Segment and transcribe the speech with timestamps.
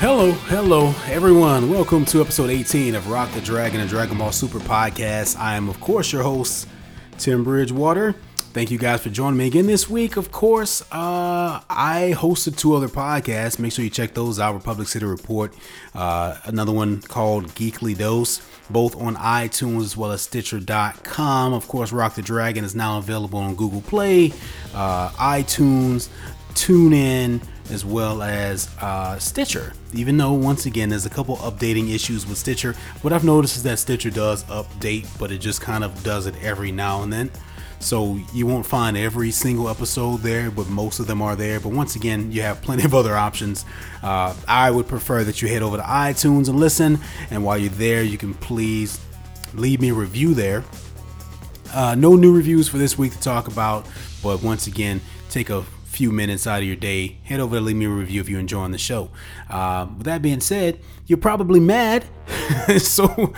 [0.00, 1.68] Hello, hello, everyone.
[1.68, 5.38] Welcome to episode 18 of Rock the Dragon and Dragon Ball Super podcast.
[5.38, 6.66] I am, of course, your host,
[7.18, 8.14] Tim Bridgewater.
[8.54, 10.16] Thank you guys for joining me again this week.
[10.16, 13.58] Of course, uh, I hosted two other podcasts.
[13.58, 15.54] Make sure you check those out Republic City Report,
[15.94, 21.52] uh, another one called Geekly Dose, both on iTunes as well as Stitcher.com.
[21.52, 24.32] Of course, Rock the Dragon is now available on Google Play,
[24.74, 26.08] uh, iTunes,
[26.54, 29.72] TuneIn, as well as uh, Stitcher.
[29.92, 32.74] Even though, once again, there's a couple updating issues with Stitcher.
[33.02, 36.34] What I've noticed is that Stitcher does update, but it just kind of does it
[36.42, 37.30] every now and then.
[37.80, 41.58] So you won't find every single episode there, but most of them are there.
[41.60, 43.64] But once again, you have plenty of other options.
[44.02, 47.00] Uh, I would prefer that you head over to iTunes and listen.
[47.30, 49.00] And while you're there, you can please
[49.54, 50.62] leave me a review there.
[51.72, 53.86] Uh, no new reviews for this week to talk about,
[54.22, 57.76] but once again, take a few minutes out of your day, head over to leave
[57.76, 59.10] me a review if you're enjoying the show.
[59.48, 62.04] Uh, with that being said, you're probably mad,
[62.78, 63.34] so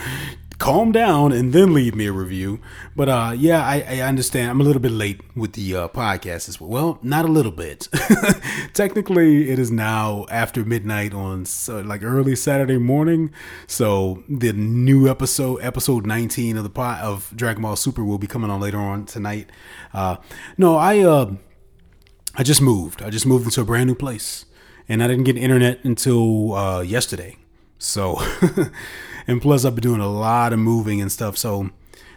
[0.59, 2.61] calm down and then leave me a review.
[2.95, 4.51] But uh, yeah, I, I, understand.
[4.51, 6.71] I'm a little bit late with the uh, podcast as well.
[6.71, 7.89] Well, not a little bit.
[8.75, 13.33] Technically, it is now after midnight on so, like early Saturday morning.
[13.67, 18.29] So the new episode, episode 19 of the pot of Dragon Ball Super, will be
[18.29, 19.51] coming on later on tonight.
[19.93, 20.19] Uh,
[20.57, 21.35] no, I uh,
[22.35, 23.03] I just moved.
[23.03, 24.47] I just moved into a brand new place,
[24.89, 27.37] and I didn't get internet until uh, yesterday.
[27.79, 28.21] So,
[29.27, 31.37] and plus I've been doing a lot of moving and stuff.
[31.37, 31.71] So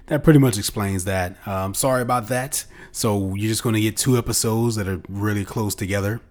[0.08, 1.36] that pretty much explains that.
[1.48, 2.66] Um, sorry about that.
[2.92, 6.22] So you're just going to get two episodes that are really close together.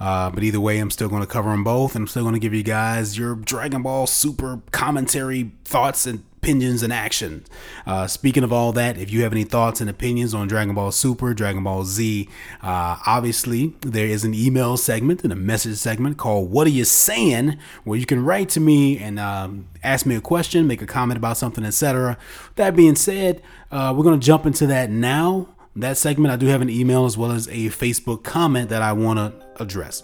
[0.00, 1.94] Uh, but either way, I'm still going to cover them both.
[1.94, 6.24] And I'm still going to give you guys your Dragon Ball Super commentary thoughts and
[6.42, 7.48] opinions and actions.
[7.86, 10.90] Uh, speaking of all that, if you have any thoughts and opinions on Dragon Ball
[10.90, 12.28] Super, Dragon Ball Z,
[12.62, 16.84] uh, obviously there is an email segment and a message segment called What Are You
[16.84, 17.58] Saying?
[17.84, 21.16] where you can write to me and um, ask me a question, make a comment
[21.16, 22.18] about something, etc.
[22.56, 23.40] That being said,
[23.70, 25.46] uh, we're going to jump into that now.
[25.76, 28.94] That segment, I do have an email as well as a Facebook comment that I
[28.94, 30.02] want to address.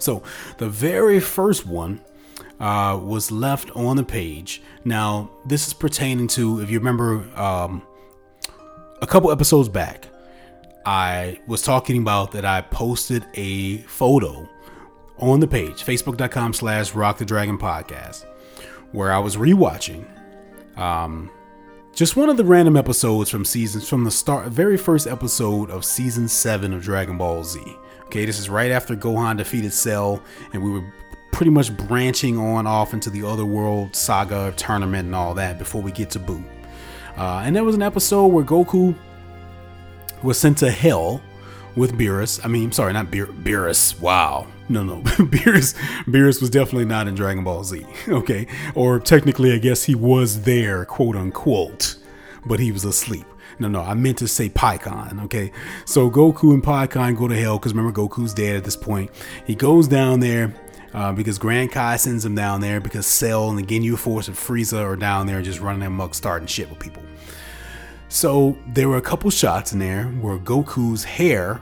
[0.00, 0.24] So,
[0.58, 2.00] the very first one
[2.62, 4.62] uh, was left on the page.
[4.84, 7.82] Now, this is pertaining to, if you remember, um,
[9.02, 10.06] a couple episodes back,
[10.86, 14.48] I was talking about that I posted a photo
[15.18, 18.24] on the page, facebook.com slash rock the dragon podcast,
[18.92, 20.06] where I was rewatching
[20.78, 21.30] um,
[21.94, 25.84] just one of the random episodes from seasons from the start, very first episode of
[25.84, 27.60] season seven of Dragon Ball Z.
[28.04, 30.92] Okay, this is right after Gohan defeated Cell, and we were
[31.32, 35.82] pretty much branching on off into the other world saga tournament and all that before
[35.82, 36.44] we get to Buu.
[37.16, 38.94] Uh, and there was an episode where Goku
[40.22, 41.20] was sent to hell
[41.74, 42.40] with Beerus.
[42.44, 43.98] I mean, sorry, not Beer- Beerus.
[44.00, 44.46] Wow.
[44.68, 45.00] No, no.
[45.02, 47.84] Beerus, Beerus was definitely not in Dragon Ball Z.
[48.08, 48.46] Okay.
[48.74, 51.96] Or technically, I guess he was there, quote unquote,
[52.46, 53.24] but he was asleep.
[53.58, 55.24] No, no, I meant to say Pikkon.
[55.24, 55.52] Okay.
[55.84, 59.10] So Goku and Pikkon go to hell because remember, Goku's dead at this point.
[59.46, 60.54] He goes down there
[60.94, 64.36] uh, because Grand Kai sends him down there because Cell and the Ginyu Force and
[64.36, 67.02] Frieza are down there just running amok, starting shit with people.
[68.08, 71.60] So there were a couple shots in there where Goku's hair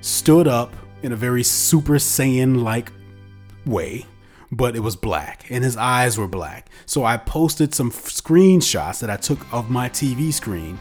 [0.00, 2.92] stood up in a very Super Saiyan like
[3.64, 4.04] way,
[4.50, 6.68] but it was black and his eyes were black.
[6.86, 10.78] So I posted some screenshots that I took of my TV screen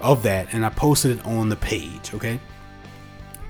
[0.00, 2.40] of that and I posted it on the page, okay?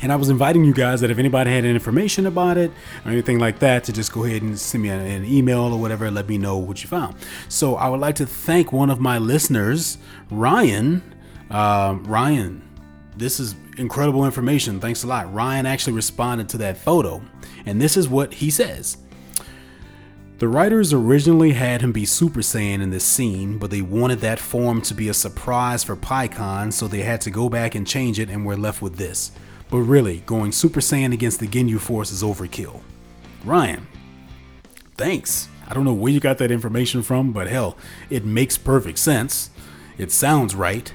[0.01, 2.71] And I was inviting you guys that if anybody had any information about it
[3.05, 6.11] or anything like that, to just go ahead and send me an email or whatever,
[6.11, 7.17] let me know what you found.
[7.49, 9.99] So I would like to thank one of my listeners,
[10.31, 11.03] Ryan.
[11.51, 12.63] Uh, Ryan,
[13.17, 14.81] this is incredible information.
[14.81, 15.33] Thanks a lot.
[15.33, 17.23] Ryan actually responded to that photo,
[17.65, 18.99] and this is what he says.
[20.39, 24.41] The writers originally had him be Super Saiyan in this scene, but they wanted that
[24.41, 28.19] form to be a surprise for Pikkon, so they had to go back and change
[28.19, 29.31] it, and we're left with this.
[29.71, 32.81] But really, going Super Saiyan against the Ginyu Force is overkill.
[33.45, 33.87] Ryan,
[34.97, 35.49] thanks.
[35.67, 37.77] I don't know where you got that information from, but hell,
[38.11, 39.51] it makes perfect sense.
[39.99, 40.93] It sounds right.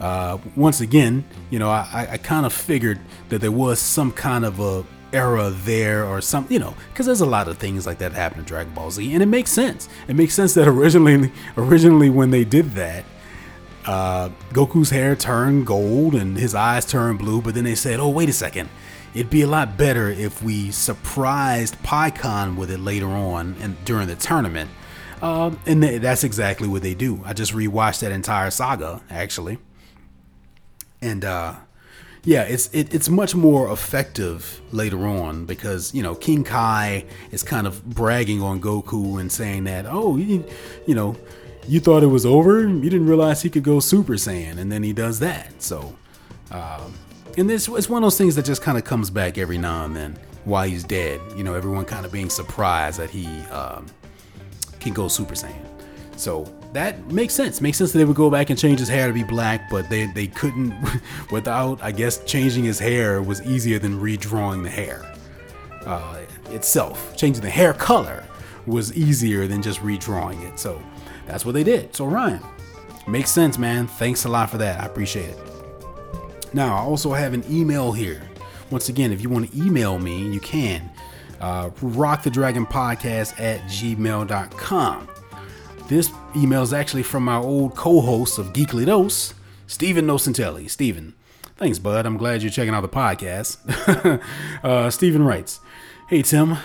[0.00, 4.44] Uh, once again, you know, I, I kind of figured that there was some kind
[4.44, 7.98] of a era there or some, you know, because there's a lot of things like
[7.98, 9.88] that happen in Dragon Ball Z, and it makes sense.
[10.08, 13.04] It makes sense that originally, originally when they did that,
[13.86, 18.08] uh, Goku's hair turned gold and his eyes turned blue, but then they said, oh,
[18.08, 18.68] wait a second.
[19.14, 24.08] It'd be a lot better if we surprised Pikkon with it later on and during
[24.08, 24.70] the tournament.
[25.20, 27.20] Uh, and th- that's exactly what they do.
[27.24, 29.58] I just rewatched that entire saga, actually.
[31.00, 31.56] And uh,
[32.24, 37.42] yeah, it's it, it's much more effective later on because you know King Kai is
[37.42, 40.44] kind of bragging on Goku and saying that oh you,
[40.86, 41.16] you know
[41.68, 44.82] you thought it was over you didn't realize he could go Super Saiyan and then
[44.82, 45.96] he does that so
[46.50, 46.94] um,
[47.38, 49.84] and this it's one of those things that just kind of comes back every now
[49.84, 53.86] and then while he's dead you know everyone kind of being surprised that he um,
[54.80, 55.72] can go Super Saiyan
[56.16, 57.60] so that makes sense.
[57.60, 59.88] Makes sense that they would go back and change his hair to be black, but
[59.90, 60.74] they, they couldn't
[61.30, 65.04] without, I guess, changing his hair was easier than redrawing the hair
[65.84, 66.18] uh,
[66.50, 67.16] itself.
[67.16, 68.24] Changing the hair color
[68.66, 70.58] was easier than just redrawing it.
[70.58, 70.80] So
[71.32, 71.96] that's what they did.
[71.96, 72.42] So Ryan,
[73.06, 73.86] makes sense, man.
[73.86, 74.82] Thanks a lot for that.
[74.82, 75.38] I appreciate it.
[76.52, 78.22] Now, I also have an email here.
[78.70, 80.90] Once again, if you want to email me, you can.
[81.40, 85.08] Uh, rockthedragonpodcast at gmail.com.
[85.88, 89.32] This email is actually from my old co-host of Geekly Dose,
[89.66, 90.68] Stephen Nocentelli.
[90.68, 91.14] Stephen,
[91.56, 92.04] thanks, bud.
[92.04, 94.20] I'm glad you're checking out the podcast.
[94.62, 95.60] uh, Stephen writes,
[96.10, 96.58] Hey, Tim.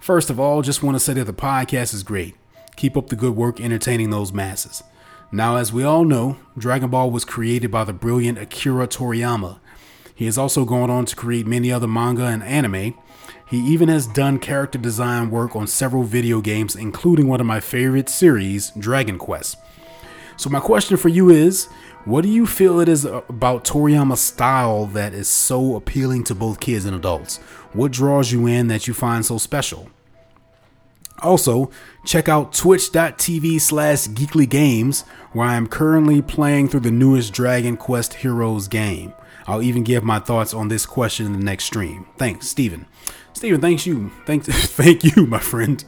[0.00, 2.34] First of all, just want to say that the podcast is great.
[2.82, 4.82] Keep up the good work entertaining those masses.
[5.30, 9.60] Now, as we all know, Dragon Ball was created by the brilliant Akira Toriyama.
[10.16, 12.94] He has also gone on to create many other manga and anime,
[13.48, 17.60] he even has done character design work on several video games, including one of my
[17.60, 19.58] favorite series, Dragon Quest.
[20.36, 21.66] So, my question for you is
[22.04, 26.58] what do you feel it is about Toriyama's style that is so appealing to both
[26.58, 27.36] kids and adults?
[27.74, 29.88] What draws you in that you find so special?
[31.22, 31.70] Also,
[32.04, 35.02] check out twitch.tv slash geekly games,
[35.32, 39.14] where I am currently playing through the newest Dragon Quest Heroes game.
[39.46, 42.06] I'll even give my thoughts on this question in the next stream.
[42.16, 42.86] Thanks, Steven.
[43.32, 44.10] Steven, thanks you.
[44.26, 45.84] Thanks, thank you, my friend,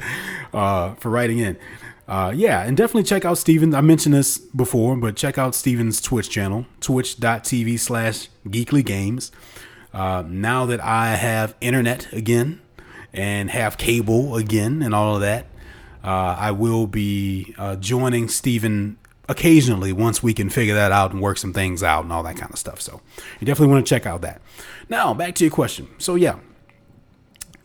[0.52, 1.58] uh, for writing in.
[2.06, 3.74] Uh, yeah, and definitely check out Steven.
[3.74, 9.32] I mentioned this before, but check out Steven's Twitch channel, twitch.tv slash geekly games.
[9.92, 12.60] Uh, now that I have internet again
[13.14, 15.46] and have cable again and all of that,
[16.02, 21.22] uh, I will be uh, joining Stephen occasionally once we can figure that out and
[21.22, 22.80] work some things out and all that kind of stuff.
[22.80, 23.00] So
[23.40, 24.42] you definitely want to check out that.
[24.88, 25.88] Now, back to your question.
[25.98, 26.36] So, yeah,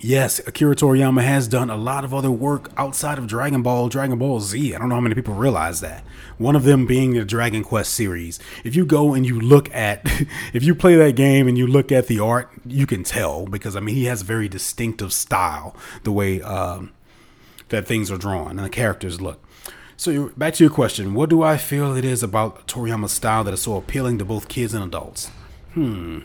[0.01, 4.18] Yes, Akira Toriyama has done a lot of other work outside of Dragon Ball, Dragon
[4.18, 4.74] Ball Z.
[4.74, 6.06] I don't know how many people realize that.
[6.38, 8.40] One of them being the Dragon Quest series.
[8.63, 10.00] If you go and you look at,
[10.54, 13.75] if you play that game and you look at the art, you can tell because
[13.75, 16.94] I mean he has a very distinctive style, the way um,
[17.68, 19.46] that things are drawn and the characters look.
[19.98, 23.54] So back to your question, what do I feel it is about Toriyama's style that
[23.54, 25.30] is so appealing to both kids and adults?
[25.74, 26.19] Hmm.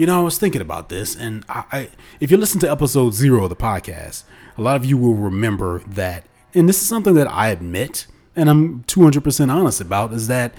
[0.00, 1.88] You know, I was thinking about this, and I, I,
[2.20, 4.22] if you listen to episode zero of the podcast,
[4.56, 6.24] a lot of you will remember that,
[6.54, 10.54] and this is something that I admit, and I'm 200% honest about, is that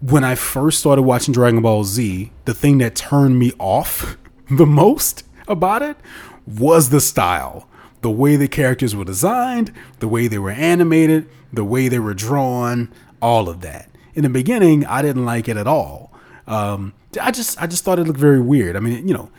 [0.00, 4.16] when I first started watching Dragon Ball Z, the thing that turned me off
[4.50, 5.96] the most about it
[6.44, 7.68] was the style.
[8.00, 12.14] The way the characters were designed, the way they were animated, the way they were
[12.14, 12.92] drawn,
[13.22, 13.90] all of that.
[14.14, 16.12] In the beginning, I didn't like it at all.
[16.48, 18.76] Um, I just I just thought it looked very weird.
[18.76, 19.30] I mean, you know,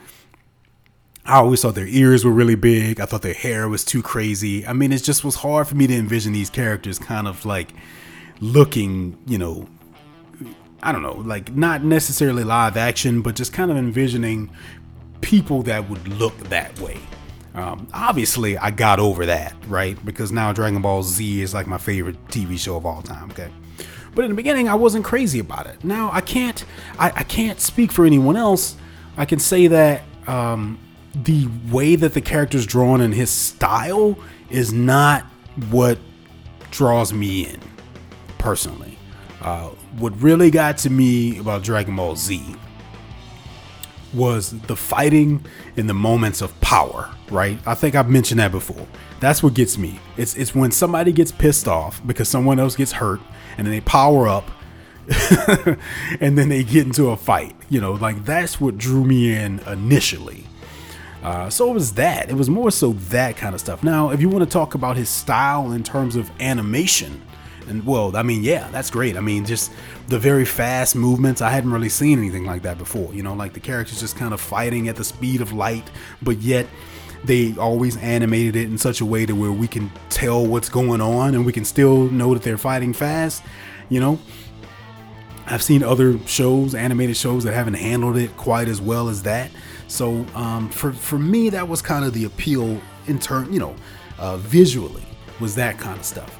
[1.25, 2.99] I always thought their ears were really big.
[2.99, 4.65] I thought their hair was too crazy.
[4.65, 7.73] I mean, it just was hard for me to envision these characters kind of like
[8.39, 9.67] looking, you know,
[10.83, 14.49] I don't know, like not necessarily live action, but just kind of envisioning
[15.21, 16.97] people that would look that way.
[17.53, 20.03] Um, obviously, I got over that, right?
[20.05, 23.29] Because now Dragon Ball Z is like my favorite TV show of all time.
[23.31, 23.51] Okay,
[24.13, 25.83] but in the beginning, I wasn't crazy about it.
[25.83, 26.63] Now I can't,
[26.99, 28.75] I, I can't speak for anyone else.
[29.17, 30.79] I can say that um,
[31.13, 34.17] the way that the character's drawn and his style
[34.49, 35.23] is not
[35.69, 35.97] what
[36.71, 37.59] draws me in
[38.37, 38.97] personally.
[39.41, 42.55] Uh, what really got to me about Dragon Ball Z
[44.13, 45.43] was the fighting
[45.77, 47.57] in the moments of power, right?
[47.65, 48.85] I think I've mentioned that before.
[49.19, 49.99] That's what gets me.
[50.17, 53.21] It's it's when somebody gets pissed off because someone else gets hurt
[53.57, 54.49] and then they power up
[56.19, 57.55] and then they get into a fight.
[57.69, 60.45] You know, like that's what drew me in initially.
[61.23, 62.29] Uh, so it was that.
[62.29, 63.83] It was more so that kind of stuff.
[63.83, 67.21] Now, if you want to talk about his style in terms of animation,
[67.67, 69.15] and well, I mean, yeah, that's great.
[69.15, 69.71] I mean, just
[70.07, 71.41] the very fast movements.
[71.41, 73.13] I hadn't really seen anything like that before.
[73.13, 75.89] You know, like the characters just kind of fighting at the speed of light,
[76.21, 76.65] but yet
[77.23, 81.01] they always animated it in such a way to where we can tell what's going
[81.01, 83.43] on and we can still know that they're fighting fast,
[83.89, 84.19] you know.
[85.47, 89.51] I've seen other shows, animated shows that haven't handled it quite as well as that.
[89.87, 93.75] So um, for for me, that was kind of the appeal in turn, you know,
[94.17, 95.03] uh, visually
[95.39, 96.37] was that kind of stuff.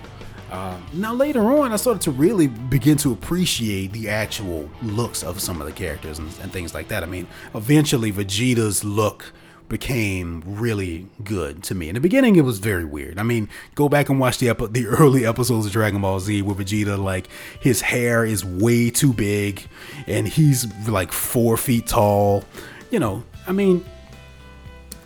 [0.51, 5.39] Uh, now later on, I started to really begin to appreciate the actual looks of
[5.39, 7.03] some of the characters and, and things like that.
[7.03, 9.33] I mean, eventually Vegeta's look
[9.71, 11.87] became really good to me.
[11.87, 13.17] In the beginning, it was very weird.
[13.17, 16.41] I mean, go back and watch the epi- the early episodes of Dragon Ball Z
[16.41, 17.01] with Vegeta.
[17.01, 17.27] Like
[17.59, 19.65] his hair is way too big,
[20.05, 22.43] and he's like four feet tall.
[22.91, 23.85] You know, I mean,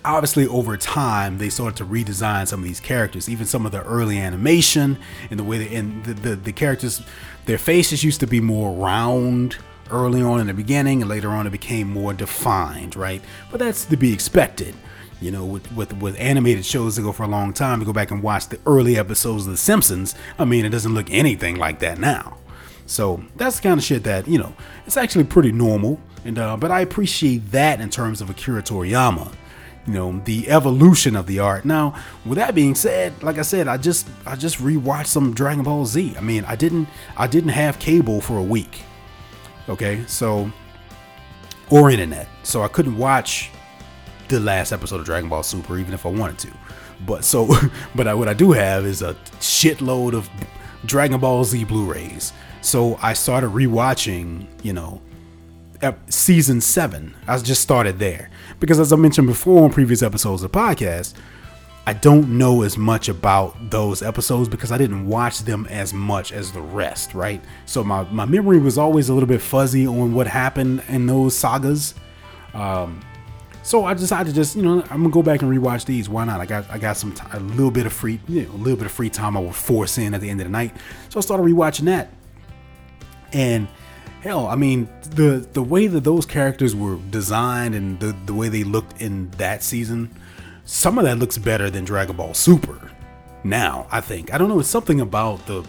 [0.03, 3.83] obviously over time they started to redesign some of these characters even some of the
[3.85, 4.97] early animation
[5.31, 7.01] and the way they and the, the, the characters
[7.45, 9.57] their faces used to be more round
[9.91, 13.21] early on in the beginning and later on it became more defined right?
[13.51, 14.75] But that's to be expected.
[15.21, 17.93] You know with, with with animated shows that go for a long time to go
[17.93, 21.55] back and watch the early episodes of the simpsons i mean it doesn't look anything
[21.55, 22.37] like that now.
[22.85, 24.53] So that's the kind of shit that you know
[24.85, 29.33] it's actually pretty normal and uh, but i appreciate that in terms of akira toriyama
[29.87, 31.63] you know the evolution of the art.
[31.63, 35.63] Now with that being said like i said i just i just rewatched some dragon
[35.63, 36.13] ball z.
[36.17, 38.81] I mean i didn't i didn't have cable for a week
[39.69, 40.51] okay so
[41.69, 42.27] or internet.
[42.43, 43.51] So i couldn't watch
[44.27, 46.51] the last episode of dragon ball super even if i wanted to.
[47.05, 47.47] But so
[47.95, 50.29] but I, what i do have is a shitload of
[50.85, 52.33] dragon ball z blu-rays.
[52.61, 55.01] So i started rewatching you know
[56.09, 57.15] season seven.
[57.27, 58.29] I just started there.
[58.59, 61.13] Because, as I mentioned before on previous episodes of the podcast,
[61.87, 66.31] I don't know as much about those episodes because I didn't watch them as much
[66.31, 67.43] as the rest, right?
[67.67, 71.35] So my, my memory was always a little bit fuzzy on what happened in those
[71.35, 71.93] sagas.
[72.55, 73.01] Um,
[73.61, 76.07] so I decided to just, you know, I'm gonna go back and rewatch these.
[76.09, 76.39] Why not?
[76.39, 78.77] I got I got some t- a little bit of free, you know, a little
[78.77, 80.75] bit of free time I would force in at the end of the night.
[81.09, 82.09] So I started rewatching that,
[83.33, 83.67] and
[84.21, 88.49] hell, I mean, the the way that those characters were designed and the the way
[88.49, 90.15] they looked in that season,
[90.65, 92.91] some of that looks better than Dragon Ball Super.
[93.43, 94.59] Now, I think I don't know.
[94.59, 95.63] It's something about the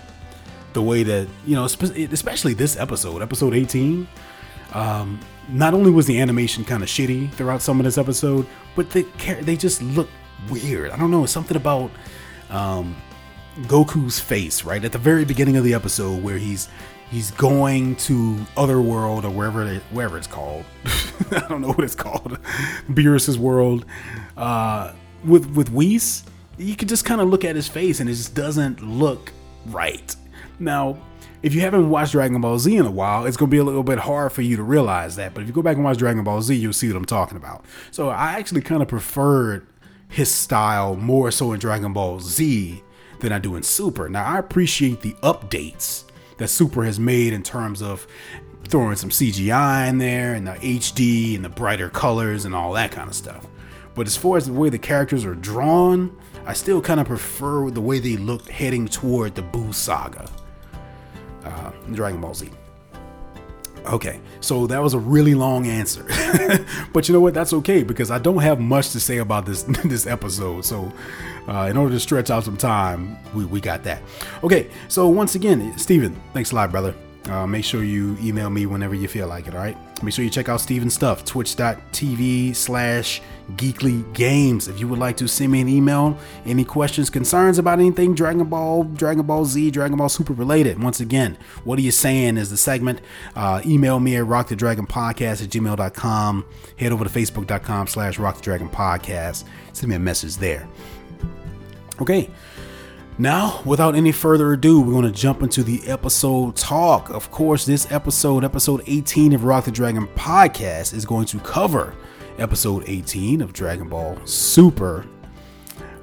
[0.72, 4.08] the way that you know, especially this episode, episode 18.
[4.72, 8.90] Um, not only was the animation kind of shitty throughout some of this episode, but
[8.90, 9.02] they
[9.42, 10.08] they just look
[10.50, 10.90] weird.
[10.90, 11.24] I don't know.
[11.24, 11.90] It's something about
[12.50, 12.96] um,
[13.62, 16.68] Goku's face right at the very beginning of the episode where he's
[17.10, 20.64] he's going to Otherworld or wherever it, wherever it's called.
[21.30, 22.38] I don't know what it's called.
[22.92, 23.84] Beerus's world.
[24.36, 24.92] Uh,
[25.25, 26.25] with with Whis,
[26.58, 29.32] you can just kind of look at his face and it just doesn't look
[29.66, 30.14] right.
[30.58, 30.98] Now,
[31.42, 33.64] if you haven't watched Dragon Ball Z in a while, it's going to be a
[33.64, 35.34] little bit hard for you to realize that.
[35.34, 37.36] But if you go back and watch Dragon Ball Z, you'll see what I'm talking
[37.36, 37.64] about.
[37.90, 39.66] So I actually kind of preferred
[40.08, 42.82] his style more so in Dragon Ball Z
[43.20, 44.08] than I do in Super.
[44.08, 46.05] Now I appreciate the updates
[46.38, 48.06] that Super has made in terms of
[48.68, 52.90] throwing some CGI in there and the HD and the brighter colors and all that
[52.90, 53.46] kind of stuff.
[53.94, 57.70] But as far as the way the characters are drawn, I still kind of prefer
[57.70, 60.30] the way they looked heading toward the Buu saga,
[61.44, 62.50] uh, Dragon Ball Z.
[63.86, 66.04] Okay, so that was a really long answer,
[66.92, 67.34] but you know what?
[67.34, 70.64] That's okay because I don't have much to say about this this episode.
[70.64, 70.92] So,
[71.46, 74.02] uh, in order to stretch out some time, we, we got that.
[74.42, 76.94] Okay, so once again, Steven, thanks a lot, brother.
[77.28, 79.76] Uh, make sure you email me whenever you feel like it, all right?
[80.02, 83.21] Make sure you check out Steven's stuff, twitch.tv slash
[83.52, 84.68] geekly games.
[84.68, 88.45] If you would like to send me an email, any questions, concerns about anything Dragon
[88.45, 92.50] Ball, Dragon Ball Z, Dragon Ball Super related, once again, what are you saying is
[92.50, 93.00] the segment.
[93.35, 96.45] Uh, email me at rockthedragonpodcast at gmail.com.
[96.76, 99.45] Head over to facebook.com slash rockthedragonpodcast.
[99.73, 100.68] Send me a message there.
[102.00, 102.30] Okay.
[103.18, 107.08] Now, without any further ado, we're going to jump into the episode talk.
[107.08, 111.94] Of course, this episode, episode 18 of Rock the Dragon podcast, is going to cover
[112.38, 115.06] episode 18 of Dragon Ball Super,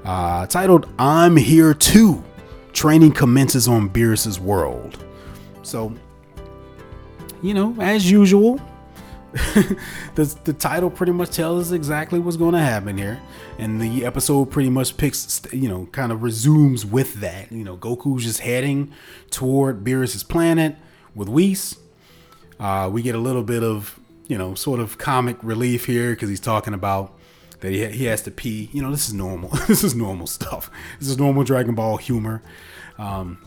[0.04, 2.24] uh, titled I'm Here Too.
[2.72, 5.04] Training commences on Beerus's world.
[5.62, 5.94] So,
[7.42, 8.60] you know, as usual,
[10.14, 13.20] the, the title pretty much tells us exactly what's going to happen here.
[13.58, 17.50] And the episode pretty much picks, you know, kind of resumes with that.
[17.50, 18.92] You know, Goku's just heading
[19.30, 20.76] toward Beerus's planet
[21.16, 21.76] with Whis.
[22.60, 23.98] Uh, we get a little bit of,
[24.28, 27.18] you know, sort of comic relief here because he's talking about
[27.58, 28.70] that he, he has to pee.
[28.72, 29.48] You know, this is normal.
[29.66, 30.70] this is normal stuff.
[31.00, 32.40] This is normal Dragon Ball humor.
[32.98, 33.44] Um,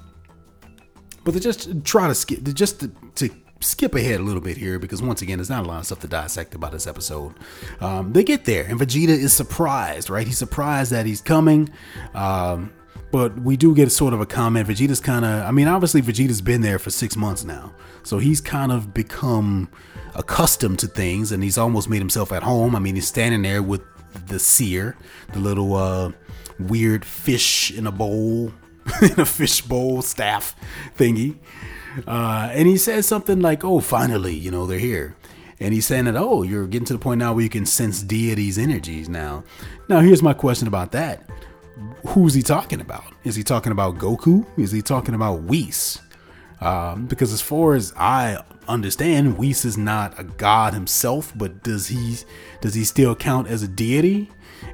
[1.24, 3.30] but to just try to skip, just to, to
[3.60, 6.00] skip ahead a little bit here because once again, there's not a lot of stuff
[6.00, 7.34] to dissect about this episode.
[7.82, 10.28] Um, they get there, and Vegeta is surprised, right?
[10.28, 11.70] He's surprised that he's coming.
[12.14, 12.74] Um,
[13.12, 14.68] but we do get sort of a comment.
[14.68, 17.74] Vegeta's kind of, I mean, obviously, Vegeta's been there for six months now.
[18.04, 19.70] So he's kind of become
[20.16, 22.76] accustomed to things and he's almost made himself at home.
[22.76, 23.82] I mean, he's standing there with
[24.28, 24.98] the seer,
[25.34, 26.12] the little uh,
[26.60, 28.52] weird fish in a bowl
[29.02, 30.56] in a fishbowl staff
[30.98, 31.38] thingy.
[32.06, 35.16] Uh, and he says something like, "Oh, finally, you know, they're here."
[35.60, 38.02] And he's saying that, "Oh, you're getting to the point now where you can sense
[38.02, 39.44] deity's energies now."
[39.90, 41.28] Now, here's my question about that:
[42.08, 43.06] Who's he talking about?
[43.24, 44.46] Is he talking about Goku?
[44.58, 46.00] Is he talking about Whis?
[46.60, 51.88] Um, because as far as I understand, Whis is not a god himself, but does
[51.88, 52.18] he
[52.62, 54.30] does he still count as a deity?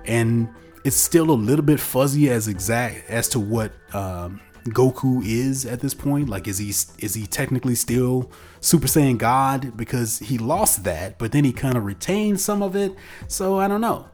[0.05, 0.47] And
[0.83, 5.79] it's still a little bit fuzzy as exact as to what um, Goku is at
[5.79, 6.29] this point.
[6.29, 11.31] Like, is he is he technically still Super Saiyan God because he lost that, but
[11.31, 12.95] then he kind of retained some of it?
[13.27, 14.07] So I don't know.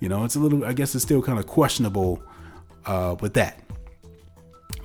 [0.00, 0.64] You know, it's a little.
[0.64, 2.22] I guess it's still kind of questionable
[2.86, 3.62] uh, with that.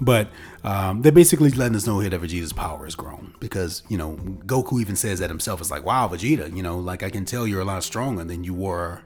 [0.02, 0.30] But
[0.64, 4.16] um, they're basically letting us know here that Vegeta's power has grown because you know
[4.46, 5.62] Goku even says that himself.
[5.62, 8.44] It's like, wow, Vegeta, you know, like I can tell you're a lot stronger than
[8.44, 9.02] you were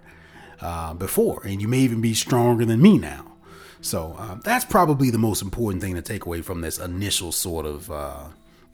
[0.62, 3.37] uh, before, and you may even be stronger than me now.
[3.82, 7.66] So uh, that's probably the most important thing to take away from this initial sort
[7.66, 8.26] of uh,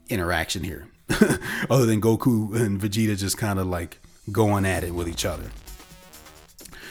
[0.08, 0.88] interaction here,
[1.70, 3.98] other than Goku and Vegeta just kind of like
[4.32, 5.50] going at it with each other.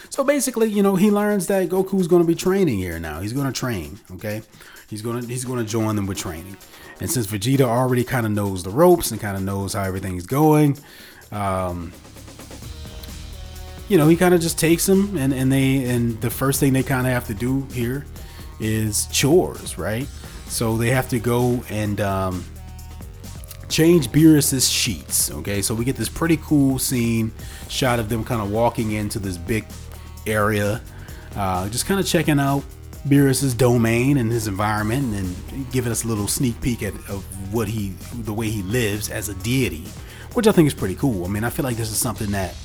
[0.10, 3.20] So basically, you know, he learns that Goku's going to be training here now.
[3.20, 4.43] He's going to train, okay?
[4.88, 6.55] He's going to he's going to join them with training.
[7.00, 10.27] And since Vegeta already kind of knows the ropes and kind of knows how everything's
[10.27, 10.77] going,
[11.32, 11.91] um,
[13.89, 16.73] you know, he kind of just takes them and, and they and the first thing
[16.73, 18.05] they kind of have to do here
[18.59, 20.07] is chores, right?
[20.47, 22.43] So they have to go and um,
[23.69, 25.31] change Beerus's sheets.
[25.31, 27.31] Okay, so we get this pretty cool scene
[27.69, 29.65] shot of them kind of walking into this big
[30.27, 30.81] area,
[31.35, 32.63] uh, just kind of checking out
[33.07, 37.23] Beerus's domain and his environment, and giving us a little sneak peek at of
[37.53, 39.85] what he, the way he lives as a deity,
[40.33, 41.25] which I think is pretty cool.
[41.25, 42.55] I mean, I feel like this is something that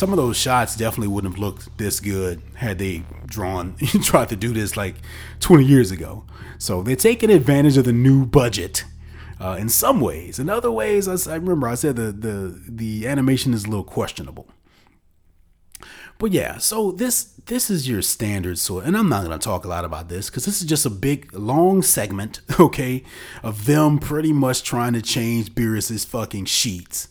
[0.00, 4.34] some of those shots definitely wouldn't have looked this good had they drawn tried to
[4.34, 4.94] do this like
[5.40, 6.24] 20 years ago.
[6.56, 8.84] So they're taking advantage of the new budget
[9.38, 10.38] uh, in some ways.
[10.38, 13.84] In other ways, I, I remember I said the the the animation is a little
[13.84, 14.48] questionable.
[16.18, 19.68] But yeah, so this this is your standard sort, and I'm not gonna talk a
[19.68, 23.04] lot about this because this is just a big long segment, okay,
[23.42, 27.08] of them pretty much trying to change Beerus's fucking sheets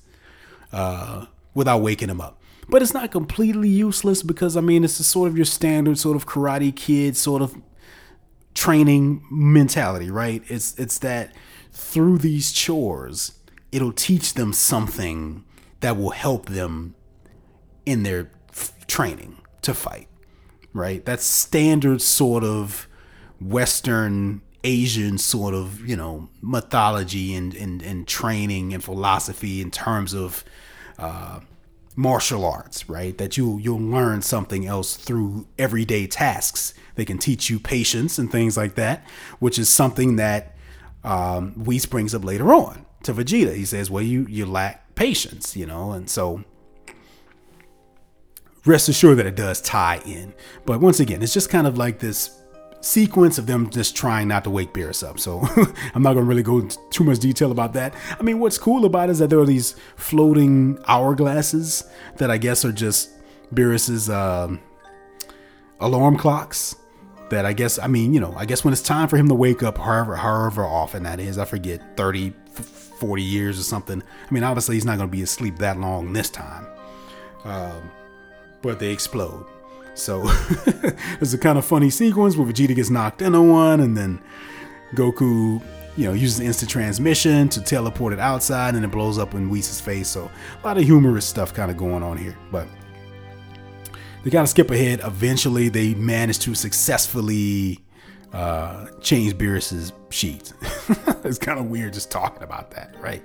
[0.74, 2.39] uh, without waking him up
[2.70, 6.16] but it's not completely useless because I mean it's a sort of your standard sort
[6.16, 7.56] of karate kid sort of
[8.54, 10.44] training mentality, right?
[10.48, 11.34] It's it's that
[11.72, 13.34] through these chores,
[13.72, 15.44] it'll teach them something
[15.80, 16.96] that will help them
[17.86, 20.08] in their f- training to fight,
[20.74, 21.04] right?
[21.06, 22.88] That's standard sort of
[23.40, 30.14] Western Asian sort of, you know, mythology and, and, and training and philosophy in terms
[30.14, 30.44] of
[30.98, 31.40] uh,
[32.00, 33.18] martial arts, right?
[33.18, 36.74] That you you'll learn something else through everyday tasks.
[36.96, 39.06] They can teach you patience and things like that,
[39.40, 40.56] which is something that
[41.04, 43.54] um, Whis brings up later on to Vegeta.
[43.54, 46.46] He says, "Well, you you lack patience, you know," and so
[48.66, 50.34] rest assured that it does tie in.
[50.66, 52.39] But once again, it's just kind of like this
[52.82, 55.20] sequence of them just trying not to wake Beerus up.
[55.20, 55.42] So
[55.94, 57.94] I'm not gonna really go into too much detail about that.
[58.20, 61.88] I mean, what's cool about it is that there are these floating hourglasses
[62.18, 63.12] that I guess are just
[63.54, 64.60] Beerus's um,
[65.80, 66.76] alarm clocks.
[67.30, 69.36] That I guess, I mean, you know, I guess when it's time for him to
[69.36, 72.34] wake up, however, however often that is, I forget, 30,
[73.00, 74.02] 40 years or something.
[74.02, 76.66] I mean, obviously he's not going to be asleep that long this time.
[77.44, 77.92] Um,
[78.64, 79.46] but they explode.
[80.00, 80.24] So
[81.22, 84.22] it's a kind of funny sequence where Vegeta gets knocked into one, and then
[84.94, 85.62] Goku,
[85.98, 89.82] you know, uses instant transmission to teleport it outside, and it blows up in Whis'
[89.82, 90.08] face.
[90.08, 90.32] So
[90.64, 92.68] a lot of humorous stuff kind of going on here, but
[94.24, 95.02] they kind of skip ahead.
[95.04, 97.80] Eventually, they manage to successfully
[98.34, 100.54] uh, change Beerus's sheets.
[101.24, 103.24] it's kind of weird just talking about that, right?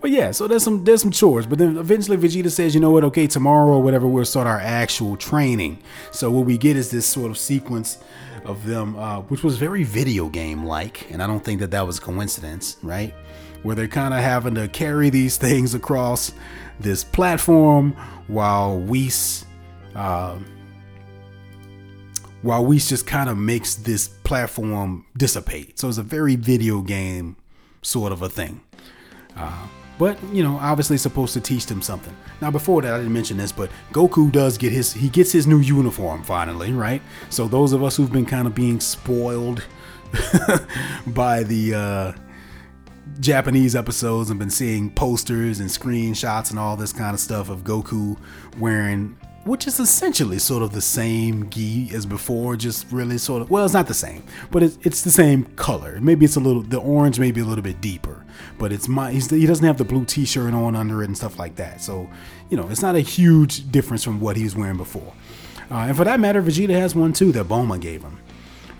[0.00, 2.90] But yeah, so there's some there's some chores, but then eventually Vegeta says, you know
[2.90, 3.04] what?
[3.04, 5.82] Okay, tomorrow or whatever, we'll start our actual training.
[6.10, 7.98] So what we get is this sort of sequence
[8.44, 11.86] of them, uh, which was very video game like, and I don't think that that
[11.86, 13.14] was a coincidence, right?
[13.62, 16.32] Where they're kind of having to carry these things across
[16.80, 17.92] this platform
[18.26, 19.44] while Whis.
[19.94, 20.38] Uh,
[22.42, 25.78] while Whis just kind of makes this platform dissipate.
[25.78, 27.36] So it's a very video game
[27.82, 28.60] sort of a thing.
[29.36, 29.66] Uh,
[29.98, 32.14] but you know, obviously supposed to teach them something.
[32.40, 35.46] Now, before that, I didn't mention this, but Goku does get his he gets his
[35.46, 37.02] new uniform finally, right?
[37.30, 39.64] So those of us who've been kind of being spoiled
[41.06, 42.12] by the uh,
[43.20, 47.62] Japanese episodes and been seeing posters and screenshots and all this kind of stuff of
[47.62, 48.18] Goku
[48.58, 53.50] wearing which is essentially sort of the same gi as before, just really sort of
[53.50, 55.98] well, it's not the same, but it's, it's the same color.
[56.00, 58.24] Maybe it's a little the orange, maybe a little bit deeper,
[58.58, 61.56] but it's my he doesn't have the blue T-shirt on under it and stuff like
[61.56, 61.80] that.
[61.80, 62.08] So
[62.50, 65.12] you know, it's not a huge difference from what he was wearing before.
[65.70, 68.18] Uh, and for that matter, Vegeta has one too that Bulma gave him,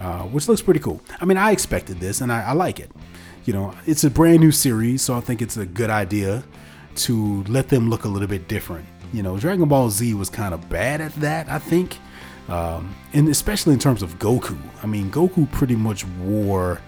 [0.00, 1.00] uh, which looks pretty cool.
[1.20, 2.90] I mean, I expected this and I, I like it.
[3.44, 6.44] You know, it's a brand new series, so I think it's a good idea
[6.94, 10.54] to let them look a little bit different you know, Dragon Ball Z was kind
[10.54, 11.98] of bad at that, I think.
[12.48, 14.58] Um, and especially in terms of Goku.
[14.82, 16.80] I mean, Goku pretty much wore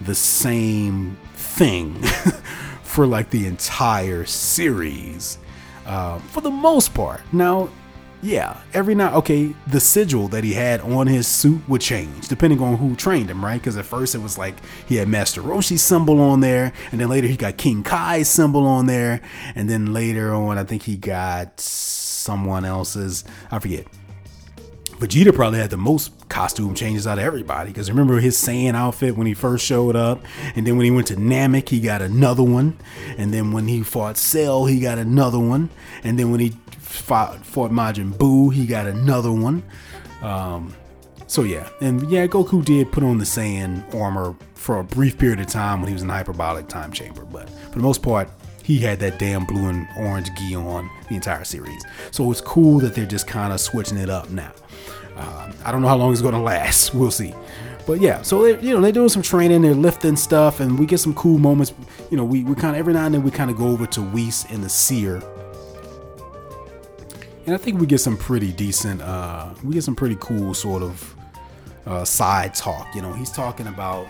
[0.00, 2.02] the same thing
[2.82, 5.38] for like the entire series
[5.86, 7.20] uh, for the most part.
[7.32, 7.68] Now,
[8.22, 12.60] yeah, every now okay, the sigil that he had on his suit would change depending
[12.60, 13.60] on who trained him, right?
[13.60, 14.54] Because at first it was like
[14.86, 18.64] he had Master Roshi's symbol on there, and then later he got King Kai's symbol
[18.64, 19.20] on there,
[19.56, 23.24] and then later on I think he got someone else's.
[23.50, 23.86] I forget.
[24.98, 29.16] Vegeta probably had the most costume changes out of everybody because remember his Saiyan outfit
[29.16, 30.22] when he first showed up,
[30.54, 32.78] and then when he went to Namek, he got another one,
[33.18, 35.70] and then when he fought Cell, he got another one,
[36.04, 36.52] and then when he
[36.92, 38.52] fought, fought Majin Buu.
[38.52, 39.62] He got another one.
[40.22, 40.74] Um,
[41.26, 45.40] so yeah, and yeah, Goku did put on the Saiyan armor for a brief period
[45.40, 48.28] of time when he was in the hyperbolic time chamber, but for the most part,
[48.62, 51.82] he had that damn blue and orange gi on the entire series.
[52.10, 54.52] So it's cool that they're just kind of switching it up now.
[55.16, 56.94] Uh, I don't know how long it's going to last.
[56.94, 57.34] We'll see.
[57.86, 60.86] But yeah, so they, you know they're doing some training, they're lifting stuff, and we
[60.86, 61.72] get some cool moments.
[62.10, 63.86] You know, we, we kind of every now and then we kind of go over
[63.86, 65.20] to Whis and the Seer
[67.46, 70.82] and I think we get some pretty decent, uh, we get some pretty cool sort
[70.82, 71.16] of
[71.86, 72.94] uh, side talk.
[72.94, 74.06] You know, he's talking about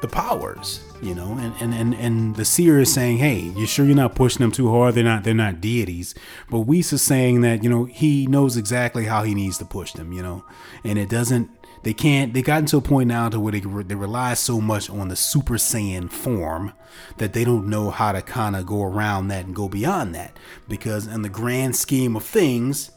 [0.00, 3.84] the powers, you know, and, and, and, and the seer is saying, Hey, you sure
[3.84, 4.94] you're not pushing them too hard?
[4.94, 6.14] They're not, they're not deities.
[6.48, 9.92] But Whis is saying that, you know, he knows exactly how he needs to push
[9.92, 10.44] them, you know,
[10.84, 11.50] and it doesn't,
[11.82, 14.90] they can't they gotten to a point now to where they, they rely so much
[14.90, 16.72] on the super saiyan form
[17.16, 20.36] that they don't know how to kind of go around that and go beyond that.
[20.68, 22.90] Because in the grand scheme of things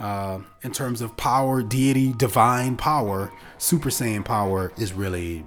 [0.00, 5.44] uh, in terms of power deity divine power super saiyan power is really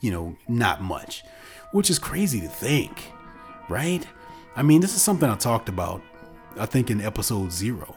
[0.00, 1.22] you know not much.
[1.72, 3.12] Which is crazy to think
[3.68, 4.06] right?
[4.56, 6.00] I mean this is something i talked about
[6.58, 7.96] i think in episode zero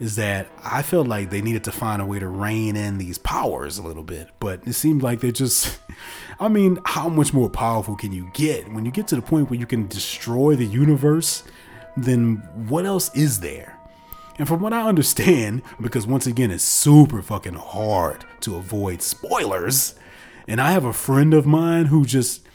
[0.00, 3.18] is that I felt like they needed to find a way to rein in these
[3.18, 5.78] powers a little bit, but it seemed like they're just.
[6.40, 9.50] I mean, how much more powerful can you get when you get to the point
[9.50, 11.42] where you can destroy the universe?
[11.96, 12.36] Then
[12.68, 13.76] what else is there?
[14.38, 19.96] And from what I understand, because once again, it's super fucking hard to avoid spoilers,
[20.46, 22.46] and I have a friend of mine who just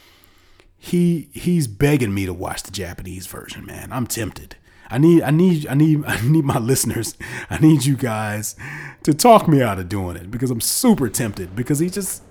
[0.77, 3.91] he he's begging me to watch the Japanese version, man.
[3.91, 4.55] I'm tempted.
[4.89, 7.15] I need I need I need I need my listeners.
[7.49, 8.55] I need you guys
[9.03, 12.23] to talk me out of doing it because I'm super tempted because he just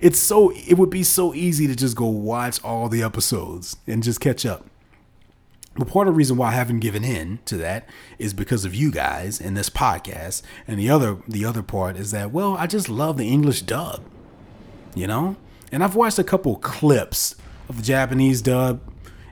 [0.00, 4.02] it's so it would be so easy to just go watch all the episodes and
[4.02, 4.66] just catch up.
[5.78, 7.86] But part of the reason why I haven't given in to that
[8.18, 10.42] is because of you guys and this podcast.
[10.66, 14.02] And the other the other part is that well, I just love the English dub.
[14.94, 15.36] You know?
[15.72, 17.34] And I've watched a couple clips
[17.68, 18.80] of the Japanese dub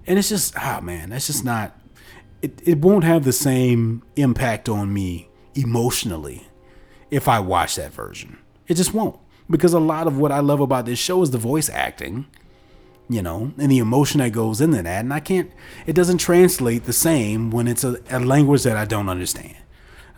[0.06, 1.78] and it's just ah man, that's just not
[2.44, 6.46] it, it won't have the same impact on me emotionally
[7.10, 8.36] if I watch that version.
[8.68, 9.18] It just won't.
[9.48, 12.26] Because a lot of what I love about this show is the voice acting,
[13.08, 15.00] you know, and the emotion that goes into that.
[15.00, 15.50] And I can't,
[15.86, 19.56] it doesn't translate the same when it's a, a language that I don't understand.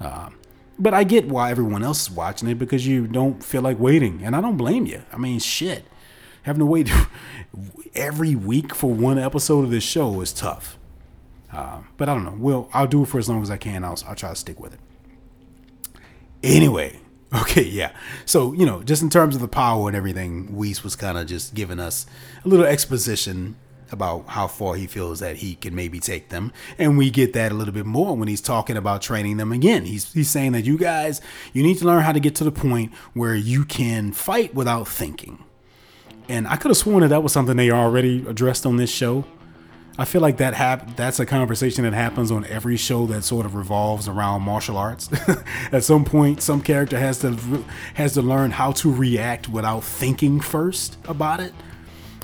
[0.01, 0.31] Uh,
[0.81, 4.23] but I get why everyone else is watching it because you don't feel like waiting.
[4.25, 5.03] And I don't blame you.
[5.13, 5.85] I mean, shit.
[6.43, 6.91] Having to wait
[7.95, 10.76] every week for one episode of this show is tough.
[11.53, 12.37] Uh, but I don't know.
[12.39, 13.85] Well, I'll do it for as long as I can.
[13.85, 14.81] I'll, I'll try to stick with it.
[16.43, 16.99] Anyway,
[17.35, 17.93] okay, yeah.
[18.25, 21.27] So, you know, just in terms of the power and everything, Whis was kind of
[21.27, 22.07] just giving us
[22.45, 23.57] a little exposition
[23.93, 26.53] about how far he feels that he can maybe take them.
[26.79, 29.85] And we get that a little bit more when he's talking about training them again.
[29.85, 31.21] He's he's saying that you guys,
[31.53, 34.89] you need to learn how to get to the point where you can fight without
[34.89, 35.45] thinking.
[36.29, 39.25] And I could have sworn that that was something they already addressed on this show.
[39.99, 43.47] I feel like that hap- that's a conversation that happens on every show that sort
[43.47, 45.09] of revolves around martial arts.
[45.73, 47.33] At some point, some character has to
[47.95, 51.55] has to learn how to react without thinking first about it.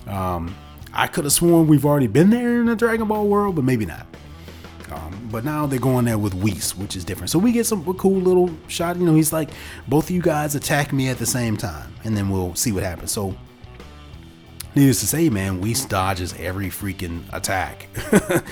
[0.07, 0.55] Um,
[0.93, 3.87] I could have sworn we've already been there in the Dragon Ball world, but maybe
[3.87, 4.07] not.
[4.91, 7.31] Um, but now they're going there with Whis, which is different.
[7.31, 8.97] So we get some cool little shot.
[8.99, 9.49] You know, he's like,
[9.89, 12.83] both of you guys attack me at the same time, and then we'll see what
[12.83, 13.11] happens.
[13.11, 13.35] So
[14.75, 17.89] Needless to say, man, Whis dodges every freaking attack.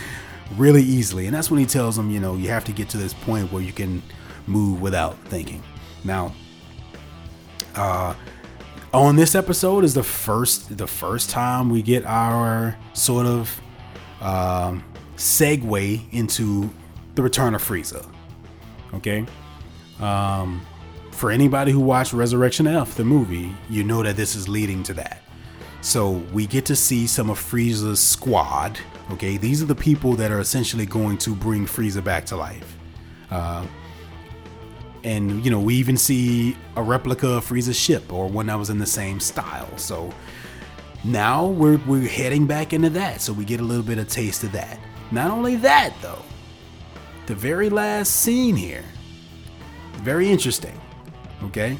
[0.56, 1.26] really easily.
[1.26, 3.52] And that's when he tells them, you know, you have to get to this point
[3.52, 4.02] where you can
[4.46, 5.62] move without thinking.
[6.04, 6.34] Now,
[7.74, 8.14] uh,
[8.92, 13.60] on this episode is the first the first time we get our sort of
[14.20, 14.82] um,
[15.16, 16.68] segue into
[17.14, 18.04] the return of Frieza.
[18.94, 19.24] Okay,
[20.00, 20.66] um,
[21.12, 24.94] for anybody who watched Resurrection F, the movie, you know that this is leading to
[24.94, 25.22] that.
[25.82, 28.78] So we get to see some of Frieza's squad.
[29.12, 32.76] Okay, these are the people that are essentially going to bring Frieza back to life.
[33.30, 33.66] Uh,
[35.02, 38.70] and you know, we even see a replica of Frieza's ship or one that was
[38.70, 39.76] in the same style.
[39.78, 40.12] So
[41.04, 43.20] now we're we're heading back into that.
[43.20, 44.78] So we get a little bit of taste of that.
[45.10, 46.22] Not only that though,
[47.26, 48.84] the very last scene here,
[50.02, 50.78] very interesting.
[51.44, 51.78] Okay,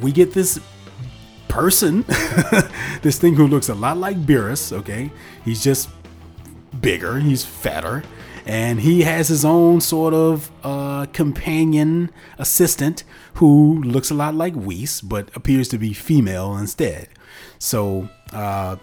[0.00, 0.58] we get this
[1.56, 2.04] person,
[3.02, 4.72] this thing who looks a lot like Beerus.
[4.72, 5.10] Okay,
[5.42, 5.88] he's just
[6.82, 8.02] bigger, he's fatter,
[8.44, 14.54] and he has his own sort of uh, companion assistant who looks a lot like
[14.54, 17.08] Whis, but appears to be female instead.
[17.58, 18.76] So, uh,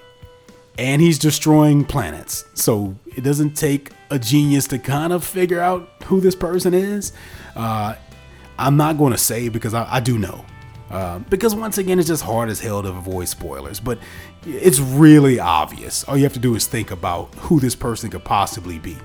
[0.80, 2.44] and he's destroying planets.
[2.56, 7.14] So it doesn't take a genius to kind of figure out who this person is.
[7.56, 7.94] Uh,
[8.58, 10.44] I'm not going to say because I, I do know.
[10.94, 13.98] Uh, because once again, it's just hard as hell to avoid spoilers, but
[14.46, 16.04] it's really obvious.
[16.04, 18.96] All you have to do is think about who this person could possibly be.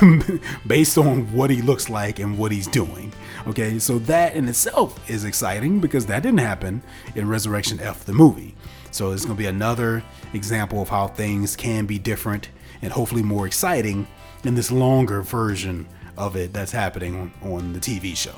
[0.66, 3.12] based on what he looks like and what he's doing.
[3.46, 6.82] Okay, so that in itself is exciting because that didn't happen
[7.14, 8.54] in Resurrection F, the movie.
[8.90, 10.02] So it's going to be another
[10.32, 12.48] example of how things can be different
[12.80, 14.06] and hopefully more exciting
[14.44, 18.34] in this longer version of it that's happening on, on the TV show.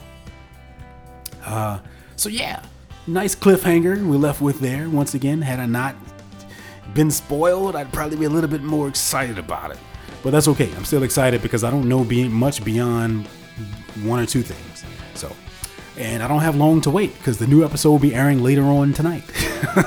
[1.44, 1.78] Uh,
[2.16, 2.62] so yeah,
[3.06, 4.88] nice cliffhanger we left with there.
[4.88, 5.96] Once again, had I not
[6.94, 9.78] been spoiled, I'd probably be a little bit more excited about it.
[10.22, 10.72] But that's okay.
[10.76, 13.26] I'm still excited because I don't know be- much beyond
[14.04, 14.84] one or two things.
[15.14, 15.34] So,
[15.98, 18.62] and I don't have long to wait because the new episode will be airing later
[18.62, 19.24] on tonight.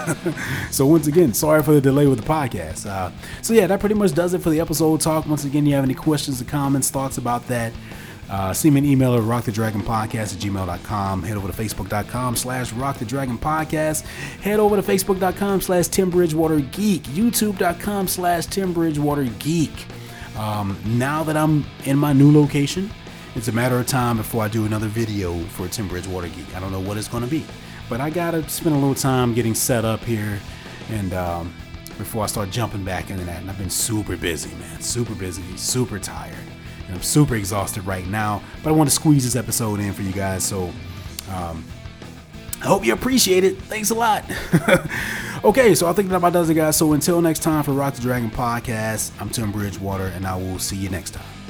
[0.72, 2.86] so once again, sorry for the delay with the podcast.
[2.86, 5.26] Uh, so yeah, that pretty much does it for the episode talk.
[5.26, 7.72] Once again, you have any questions or comments, thoughts about that?
[8.30, 11.24] Uh, send me an email at rockthedragonpodcast at gmail.com.
[11.24, 14.02] Head over to facebook.com slash rockthedragonpodcast.
[14.42, 17.02] Head over to facebook.com slash timbridgewatergeek.
[17.02, 19.72] youtube.com slash timbridgewatergeek.
[20.38, 22.90] Um, now that I'm in my new location,
[23.36, 26.56] it's a matter of time before I do another video for Tim Bridgewater Geek.
[26.56, 27.46] I don't know what it's going to be,
[27.90, 30.40] but I gotta spend a little time getting set up here,
[30.90, 31.54] and um,
[31.98, 33.42] before I start jumping back into that.
[33.42, 36.36] And I've been super busy, man, super busy, super tired,
[36.96, 38.42] I'm super exhausted right now.
[38.64, 40.72] But I want to squeeze this episode in for you guys, so
[41.32, 41.64] um,
[42.62, 43.62] I hope you appreciate it.
[43.64, 44.24] Thanks a lot.
[45.44, 46.78] okay, so I think that about does it, guys.
[46.78, 50.58] So until next time for Rock the Dragon podcast, I'm Tim Bridgewater, and I will
[50.58, 51.45] see you next time.